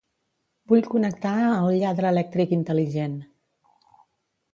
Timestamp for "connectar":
0.93-1.33